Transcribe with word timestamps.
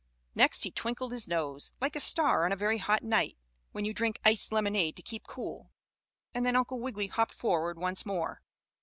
Next 0.33 0.63
he 0.63 0.71
twinkled 0.71 1.11
his 1.11 1.27
nose, 1.27 1.71
like 1.79 1.95
a 1.95 1.99
star 1.99 2.43
on 2.43 2.51
a 2.51 2.55
very 2.55 2.79
hot 2.79 3.03
night, 3.03 3.37
when 3.71 3.85
you 3.85 3.93
drink 3.93 4.19
iced 4.25 4.51
lemonade 4.51 4.95
to 4.95 5.03
keep 5.03 5.27
cool, 5.27 5.69
and 6.33 6.43
then 6.43 6.55
Uncle 6.55 6.79
Wiggily 6.79 7.05
hopped 7.05 7.35
forward 7.35 7.77
once 7.77 8.03
more. 8.03 8.41